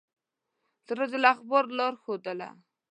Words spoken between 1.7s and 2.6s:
لاره ښودله.